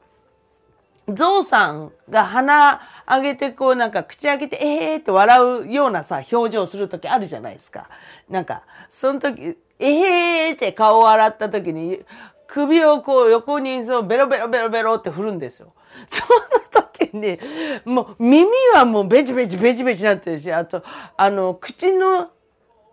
[1.14, 7.90] ゾウさんが鼻上げてこうなんか口開けてええーって笑うようなさ、表情するときあるじゃないですか。
[8.30, 12.02] なんか、その時、えへーって顔を洗った時に、
[12.48, 15.74] 首をこう横にそうベロベロベロベロって振るんですよ。
[16.10, 17.40] その時に、
[17.86, 20.84] もう耳はもうベチベチベチベチなってるし、あと、
[21.18, 22.30] あの、口の、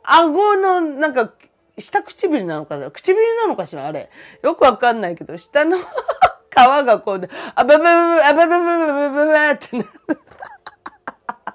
[0.05, 1.33] 顎のなんか、
[1.79, 2.91] 下唇なのかな？
[2.91, 3.87] 唇なのかしら？
[3.87, 4.11] あれ。
[4.43, 5.79] よくわかんないけど、下の
[6.51, 9.85] 皮がこうで、あばばばば、あばばばばばばってな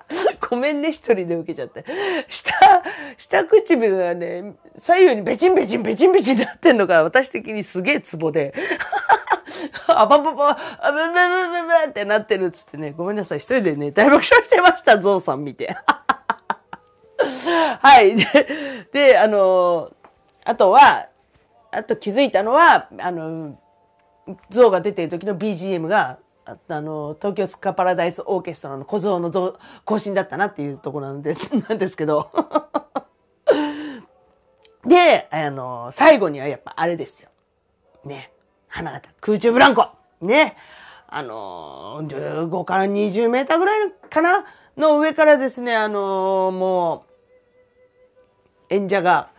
[0.49, 1.85] ごめんね、一人で受けちゃって。
[2.29, 2.53] 下、
[3.17, 8.53] 下唇がね、左右にベチンベチンベチンベチンになってんのが私的にすげえツボで。
[9.87, 15.75] あばばば、あばばばばばってなってるっつってね、ごめんなさい、一人でね、大爆笑してました、ゾウさん見て。
[17.81, 18.15] はい。
[18.15, 19.91] で、で、あの、
[20.43, 21.09] あとは、
[21.71, 23.59] あと気づいたのは、あの、
[24.49, 26.19] ゾウが出てる時の BGM が、
[26.69, 31.35] あの、東京スカパラダイスオーケストラの小僧の更新だったなっていうところなんで、
[31.67, 32.31] なんですけど。
[34.85, 37.29] で、あの、最後にはやっぱあれですよ。
[38.05, 38.31] ね。
[38.69, 39.89] 花形、空中ブランコ。
[40.21, 40.55] ね。
[41.07, 44.45] あの、15から20メーターぐらいかな？
[44.77, 47.05] の上からですね、あの、も
[48.69, 49.29] う、演者が、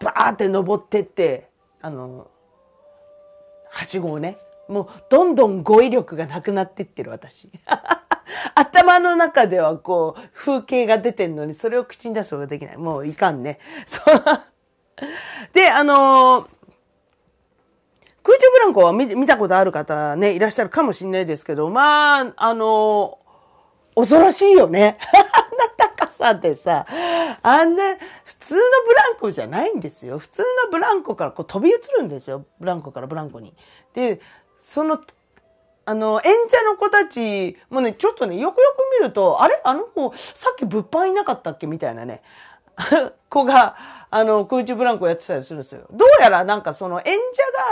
[0.00, 1.48] バーって登ってって、
[1.80, 2.28] あの、
[3.70, 4.38] はしごをね、
[4.72, 7.50] もうどんどん語彙力がなくなってってる私。
[8.54, 12.76] 頭の中ではこう風景が出てんのにそれを口に出すことができない。
[12.78, 13.58] もういかんね。
[13.86, 14.04] そう。
[15.52, 16.48] で、あのー、
[18.22, 24.98] 空中ブランコは見見たことある方ね、いらっしゃるかもしれないですけど、まあ、あのー、恐ろしいよね。
[25.32, 26.86] あんな高さでさ、
[27.42, 30.18] あんな、普通のブランコじゃないんですよ。
[30.18, 32.44] 普通のブランコからこう飛び移るんですよ。
[32.60, 33.54] ブランコからブランコに。
[33.92, 34.20] で、
[34.62, 35.00] その、
[35.84, 39.60] あの、演者の子たちもね、ちょっとね、よくよく見ると、あれ？
[39.64, 41.66] あの子、さっき物販いなかったっけ？
[41.66, 42.22] みたいなね、
[43.28, 43.76] 子が、
[44.10, 45.82] あの、空中ブランコやってたりするんですよ。
[45.90, 47.18] どうやらなんかその演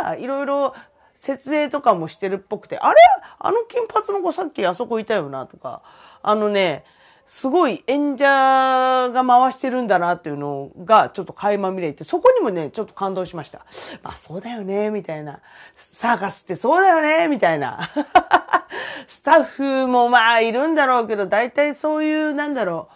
[0.03, 0.75] 者がいろいろ
[1.21, 2.97] 設営とかもしてるっぽくて、あれ？
[3.39, 5.83] あの金髪の子さっきあそこいたよなとか、
[6.23, 6.85] あのね、
[7.31, 8.27] すごい演者
[9.13, 13.65] が回してるんだなっていうのがちょっと垣間見れて、そこにもね、ちょっと感動しました。
[14.03, 15.39] まあそうだよね、みたいな。
[15.77, 17.89] サーカスってそうだよね、みたいな。
[19.07, 22.89] スタッフもまあいるんだろうけど、大体そういう、なんだろ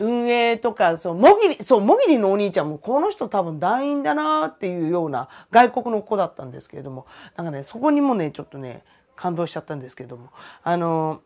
[0.00, 0.04] う。
[0.04, 7.06] 運営とか、そう、もぎり、そう、もぎりのお兄ちゃんも、この人多分団員だなっていうような外国の子だったんですけれども、
[7.36, 8.82] なんかね、そこにもね、ちょっとね、
[9.14, 10.30] 感動しちゃったんですけれども、
[10.64, 11.20] あの、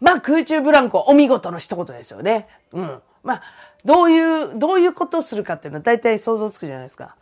[0.00, 2.48] まあ空中ブランコお見事の一言ですよね。
[2.72, 3.02] うん。
[3.22, 3.42] まあ、
[3.84, 7.16] どういう、どういうことをするかっていうのは大体想像つくじゃないですか。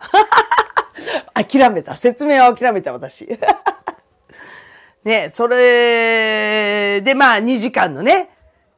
[1.34, 1.96] 諦めた。
[1.96, 3.38] 説明は諦めた私。
[5.04, 8.30] ね、それでまあ2時間のね、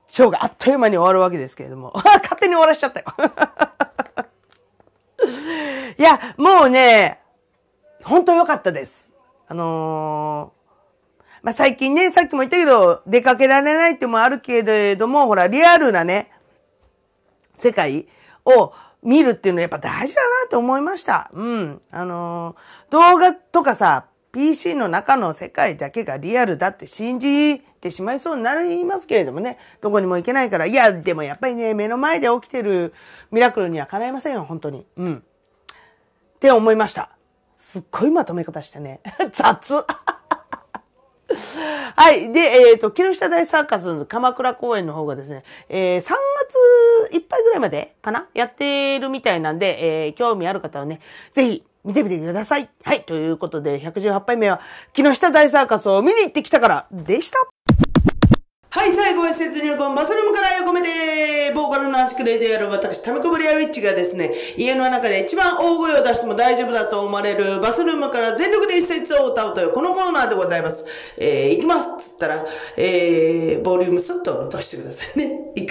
[0.08, 1.92] ショーがあっという間に終わるわけですけれども。
[2.22, 3.06] 勝手に終わらしちゃったよ。
[5.98, 7.20] いや、もうね、
[8.04, 9.08] 本当良かったです。
[9.48, 10.57] あのー
[11.42, 16.30] まあ、最近ね、さっきも言ったけど、出かけられないってもあるけれども、ほら、リアルなね、
[17.54, 18.06] 世界
[18.44, 18.72] を
[19.02, 21.30] 見るっていうのはやっぱ大事だなと思いました。
[21.32, 21.80] うん。
[21.90, 32.92] あのー、動画とかさ、PC の中の世界だけがリアルだって信じてしまいそうになりますけれどもね、どこにも行けないから、いや、でもやっぱりね、目の前で起きてる
[33.30, 34.86] ミラクルには叶いませんよ、本当に。
[34.96, 35.16] うん。
[35.16, 37.10] って思いました。
[37.56, 39.00] すっごいまとめ方してね。
[39.32, 39.84] 雑。
[41.94, 42.32] はい。
[42.32, 46.02] で、えっ、ー、と、木下大サーカスの鎌倉公演の方がですね、えー、3
[47.10, 51.00] 月いっぱいぐらいまでかなやってるみたいなんで、えー、興味ある方はね、
[51.32, 52.68] ぜひ見てみてください。
[52.82, 53.02] はい。
[53.04, 54.60] ということで、118杯目は、
[54.92, 57.38] 木下大サーカスを見に行ってきたからでした。
[58.70, 70.84] はい、最後は説入魂バスルームから横目で、ボーカルの足クレである私、タミコブリアウィッチがですね、家の中で一番大声を出しても大丈夫だと思われるバスルームから全力で一節を歌うというこのコーナーでございます。
[71.16, 72.44] えー、行きますっつったら、
[72.76, 75.40] えー、ボリュームスッと落としてくださいね。
[75.56, 75.66] い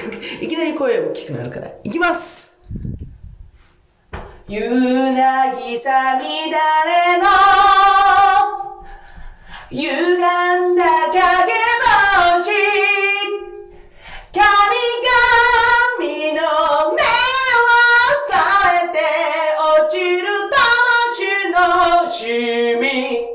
[0.48, 1.70] きなり声大きくなるから。
[1.84, 2.52] 行きます
[4.48, 4.72] ゆ
[5.12, 8.37] なぎさみだれの
[9.70, 11.52] 歪んだ影
[12.32, 12.52] 星
[14.32, 14.48] 神々
[16.36, 17.04] の目を
[18.30, 18.32] さ
[18.72, 18.98] れて
[19.60, 22.16] 落ちる魂のし
[22.80, 23.28] み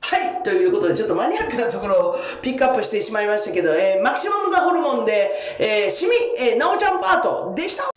[0.00, 7.90] はいということでちょっとマニアックなところをピックアップしてしまいましたけど、えー、マキシマムザホルモンで、えー、シミ、えー、なおちゃんパートでした。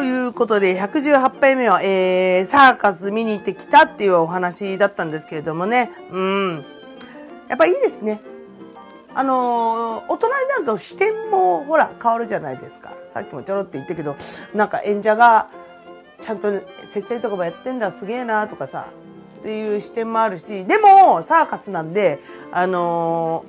[0.00, 6.64] ということで、118杯目は、えー、サーカス見に行ってきたっていうお話だったんですけれどもね、うん。
[7.48, 8.22] やっぱいいですね。
[9.14, 12.94] あの、大人になると視点もほら変わるじゃないですか。
[13.08, 14.16] さっきもちょろって言ったけど、
[14.54, 15.50] なんか演者が
[16.18, 16.50] ちゃんと
[16.86, 18.90] 設営とかもやってんだ、すげえなとかさ、
[19.40, 22.20] っていう視点もあるし、でもサーカスなんで、
[22.52, 23.44] あの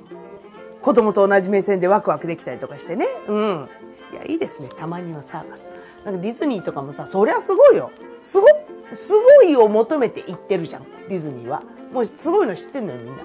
[0.82, 3.06] ー、子供と同じ目線でワクワクできたりとかしてね。
[3.26, 3.68] うん。
[4.12, 4.68] いや、いいですね。
[4.68, 5.70] たまにはサーカス。
[6.04, 7.90] なんかディズニーとかもさ、そりゃすごいよ。
[8.20, 8.46] すご、
[8.92, 10.82] すごいを求めて行ってるじゃん。
[11.08, 11.62] ディズニーは。
[11.92, 13.22] もうすごいの知ってんのよ、みんな。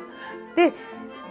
[0.55, 0.73] で、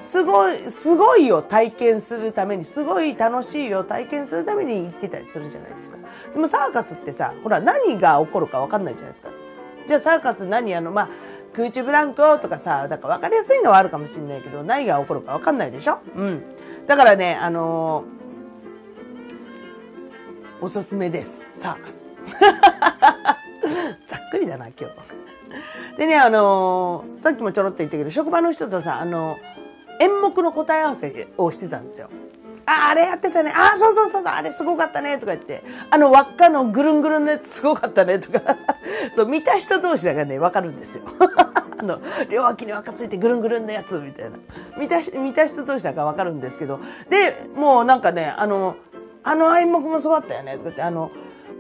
[0.01, 5.97] すごい、すごいを体験するために、すごい楽しいを体験するために行ってたりするじゃないですか。
[6.33, 9.31] でもサーカスってさ、ほら、何が起こるかわかんないじゃないですか。
[9.87, 11.09] じゃあサーカス何あの、まあ、
[11.55, 16.01] 空中ブランコとかさ、だから分かりやすいのはあるかもしれないけど、何が起こるか分かんないでしょ？
[16.15, 16.43] うん。
[16.87, 18.26] だからね、あのー
[20.67, 21.47] おすすめです。
[21.55, 22.09] サーカス。
[24.05, 25.97] ざっくりだな、今日。
[25.97, 32.11] でね、あのー、さっきもちょろっと言ったけど、職場の人とさ、あのー、演目の答え合わせをしてたんですよ。
[32.67, 33.53] あ、あれやってたね。
[33.55, 35.19] あ、そうそうそう、あれすごかったね。
[35.19, 35.63] とか言って。
[35.89, 38.19] あの輪っかのぐるんぐるんのやつすごかったね。
[38.19, 38.57] とか。
[39.15, 41.05] そう、見た人同士だからね、わかるんですよ。
[41.79, 44.39] あの、両脇に輪っかついてぐるんぐるんのやつ、みたいな。
[44.77, 46.81] 見た、見た人同士だからわかるんですけど。
[47.09, 48.75] で、もうなんかね、あの、
[49.27, 51.11] あの演目もそうだったよねとかってあの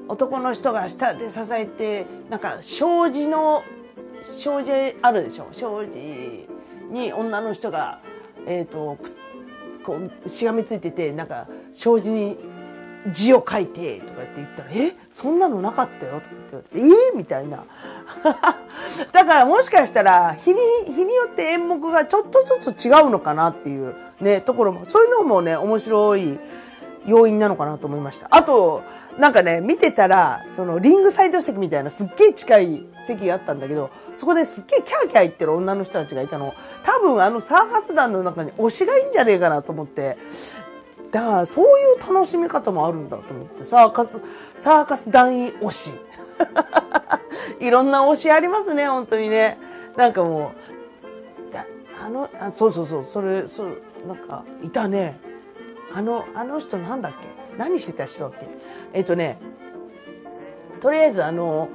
[0.07, 3.64] 男の人が下で支えてなんか障子の
[4.22, 6.48] 障子あるでしょ障子
[6.92, 8.00] に女の人が
[8.46, 8.98] えっ、ー、と
[9.85, 12.37] こうしがみついててなんか障子に
[13.11, 17.64] 字を書いてとかって言ったら「えそんなのなかったよ」とかって言われて「えみたいな。
[19.11, 26.38] だからもしかしたら日に日によって演目がちょっとずつ違うのかなっていうねところもそういうのもね面白い
[27.07, 28.29] 要因なのかなと思いました。
[28.31, 28.83] あと、
[29.19, 36.55] なんかね、見てたら、そのリングサイド席みたいなすっげえ近い席があったんだけど、そこですっげえキャーキャー言ってる女の人たちがいたの。
[36.83, 40.19] 多分あのサーカス団の中に推しがいいんじゃねえかなと思って。
[41.11, 44.21] だからそういう楽しみ方もあるんだと思って、サーカス、
[44.57, 45.95] サーカス団員推し。
[47.61, 49.59] いろんな推しありますね、本当にね。
[49.97, 50.77] なんかもう、
[52.07, 55.19] あの、あそうそうそう、それ、そう、なんか、いたね。
[55.96, 57.28] あの、あの人なんだっけ？
[57.56, 58.46] 何してた人っけ？
[58.92, 59.38] えっ、とね、
[60.80, 61.70] とりあえずあの、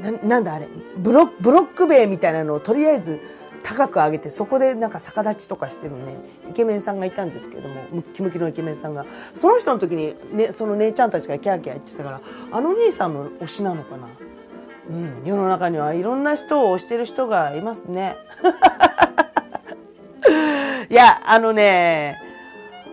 [0.00, 0.66] ななんだあれ？
[0.96, 3.20] ブロブロック塀みたいなのをとりあえず
[3.62, 6.16] 高く上げてそこでなんか逆立ちとかしてるね
[6.48, 9.04] イケメンさんがいたんですけどもムッキムキのイケメンさんが。
[9.34, 14.08] その人の時に、ね、その姉ちゃんたちがキャーキャー言ってたからあの兄さんの推しなのかな？
[14.88, 18.16] うん世の中にはいろんな人を推してる人がいますね。
[20.90, 22.20] いや、あのね、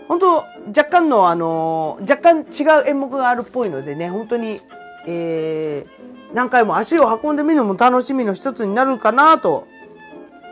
[0.07, 4.59] 本当若干のあの、若干違う演目があるっぽいのでね、本当に、
[5.07, 9.67] えー、何回も足を運んでみるのも楽しみの一つになるかなと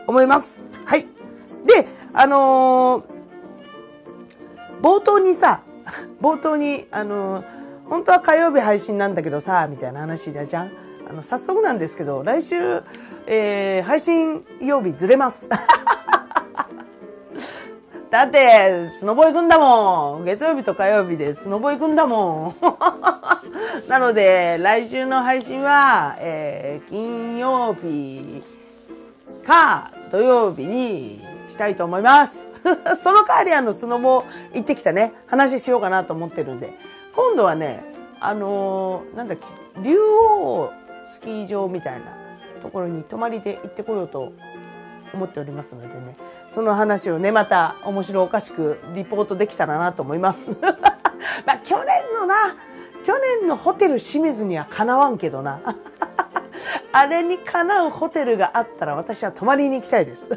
[0.08, 0.64] 思います。
[0.84, 1.02] はい。
[1.02, 3.04] で、あのー、
[4.82, 5.62] 冒頭にさ、
[6.20, 7.44] 冒頭に、あのー、
[7.88, 10.72] 本当は火曜日配信なんだけどさ、みたいな話だじゃん。
[11.08, 12.82] あの、早速なんですけど、来週、
[13.28, 15.48] えー、配信曜日ずれます。
[18.10, 20.24] だって、スノボ行くんだもん。
[20.24, 22.54] 月曜日と火曜日でスノボ行くんだもん。
[23.88, 28.42] なので、来週の配信は、えー、金曜日
[29.46, 32.46] か土曜日にしたいと思います。
[33.02, 34.24] その代わりあの、スノボ
[34.54, 36.74] 行ってきたね、話しようかなと思ってるんで、
[37.14, 37.84] 今度はね、
[38.20, 39.46] あのー、なんだっけ、
[39.82, 40.70] 竜王
[41.08, 42.06] スキー場みたいな
[42.62, 44.32] ところに泊まりで行ってこようと
[45.16, 46.16] 思っておりますのでね、
[46.48, 50.50] その話をね、また面白おかしくリポートできたらなと思います。
[51.44, 52.34] まあ、去年のな、
[53.02, 55.60] 去年のホテル清水にはかなわんけどな。
[56.92, 60.30] あれにかなうホテルがあったら私は泊まりに行きたいです。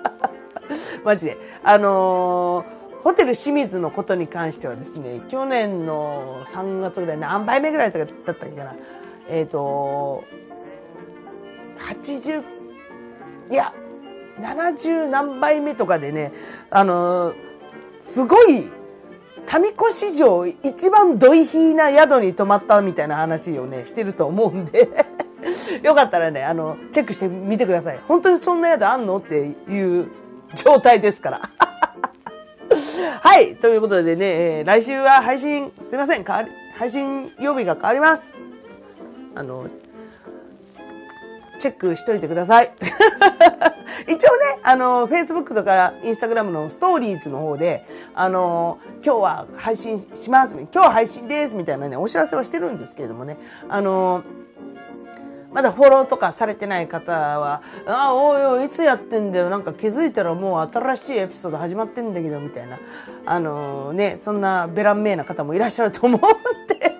[1.04, 1.38] マジで。
[1.62, 8.74] あのー、ホテル清水のことに関してはですね、去年の3月ぐらい、何倍目ぐらいだったっけかな。
[9.28, 10.24] えっ、ー、と、
[11.78, 12.42] 80、
[13.50, 13.72] いや、
[14.40, 16.32] 70何倍目とかでね、
[16.70, 17.34] あのー、
[18.00, 18.70] すごい、
[19.60, 24.88] 民子史上一番ドイヒーな宿に泊まったみたいな話をね、してると思うんで
[25.82, 28.00] よかったらね、あの、チェックしてみてください。
[28.08, 30.08] 本当にそんな宿あんのっていう
[30.54, 31.40] 状態ですから。
[33.22, 33.56] はい。
[33.56, 34.26] ということでね、
[34.58, 36.24] えー、来週は配信、すいません。
[36.24, 38.34] 変わり、配信曜日が変わります。
[39.34, 39.66] あの、
[41.66, 42.72] チェックしといてください。
[44.06, 50.54] 一応ね、あの、Facebook とか Instagram のストーリーズの方で、あの、今日は配信します。
[50.56, 51.56] 今日は配信です。
[51.56, 53.36] みたいなね、お知らせはしてるんですけれどもね、
[53.68, 54.22] あの、
[55.52, 59.50] まだフォローとかされてない方は、あ、おいおい、いつやってんだよ。
[59.50, 62.78] なんか気づいたらもう新しいエピソード始まってんだけど、みたいな。
[63.24, 66.95] あの、ね、そんなベランメイな方もいらっしゃると思うんで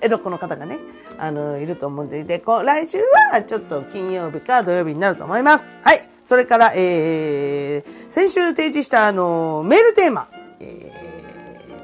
[0.00, 0.78] 江戸っ子の方がね、
[1.18, 2.98] あの、いると思うんで、で、こう来週
[3.32, 5.76] はちょっと金曜日か土曜日になると思います。
[5.82, 6.08] はい。
[6.22, 10.28] それから、えー、先週提示したあの、メールテーマ。
[10.60, 10.92] え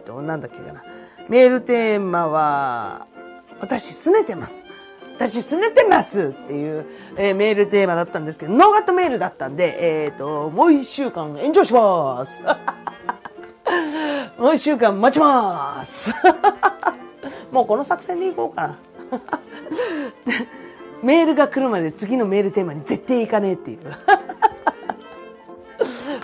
[0.00, 0.84] ーと、なんだっけかな。
[1.28, 3.06] メールテーマは、
[3.60, 4.66] 私、拗ねてます。
[5.18, 6.84] 私すねてますっていう、
[7.16, 12.42] えー、メールテーマだったんですけど、ノーガットメールだったんで、えっ、ー、と、もう一週間延長します
[14.38, 16.12] もう一週間待ちます
[17.50, 18.78] もうこの作戦でいこうかな
[21.02, 23.78] メールが来るまで次のメールテーマに絶対行かねえっていう。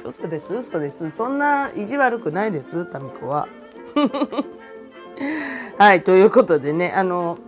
[0.04, 1.10] 嘘です、嘘です。
[1.10, 3.46] そんな意地悪くないです、タミコは。
[5.78, 7.38] はい、ということでね、あの、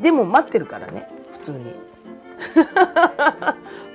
[0.00, 1.74] でも待ってるからね普通に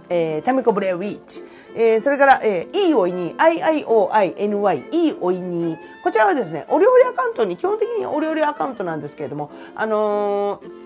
[0.09, 1.43] えー、タミコブレウィッチ。
[1.75, 5.77] えー、それから、えー、いいおいに、IIOINY、いいおいに。
[6.03, 10.84] こちらはですね、お料理アカウントに、基本的にお料理アカウントなんですけれども、あのー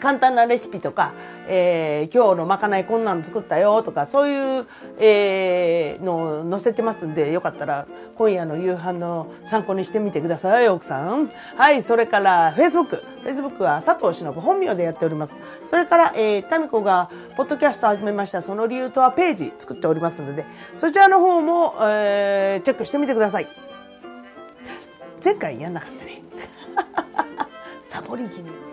[0.00, 1.12] 簡単なレシピとか、
[1.46, 4.66] えー、今日のまかないこんなの作ったよとか、そういう、
[4.98, 7.86] えー、のを載せてますんで、よかったら
[8.16, 11.30] 今夜の夕飯の参考にしてみてください、奥さん。
[11.56, 13.02] はい、それから Facebook。
[13.24, 15.38] Facebook は佐藤忍本名でやっております。
[15.66, 23.48] それから、えー、タミコがポッドキャスト始めました、その理由とはページ作っておりますので、そちらの方も、えー、チェックしてみてください。
[25.22, 26.22] 前回やんなかったね。
[27.84, 28.69] サボり気味。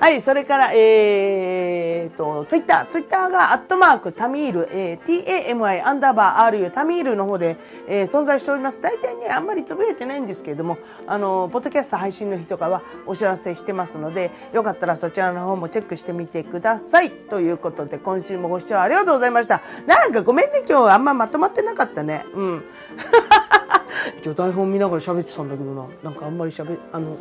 [0.00, 7.56] はい、それから、えー、と、ツイッター、ツイッターが、アットマーク、タミール、えー、tami、アンダーバー、ru、タミールの方で、
[7.88, 8.80] えー、存在しております。
[8.80, 17.10] 大体ね、あんまりつぶえてないんですけれども、あの、ポッドキャスト配信の日とかはお知らせしてますので、よかったらそちらの方もチェックしてみてください。
[17.10, 19.62] ということで、今週もご視聴ありがとうございました。
[19.86, 22.24] なんかごめんね、今日あんままとまってなかったね。
[22.34, 22.64] うん。
[24.18, 25.86] 一応台本見ながら喋ってたんだけどな。
[26.02, 27.16] なんかあんまり喋、あの、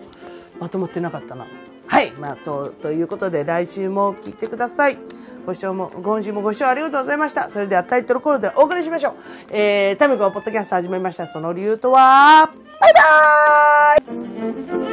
[0.59, 1.45] まとまってなかったな。
[1.94, 4.98] はい、まあ、そうということで来週も聞いてください。
[5.46, 7.52] ご視聴も、今週もご視聴ありがとうございました。
[7.52, 9.14] それではタイトルコールでお送りしましょう。
[9.52, 11.28] えー、タミコはポッドキャスト始めました。
[11.28, 12.50] その理由とは、
[12.82, 14.93] バイバーイ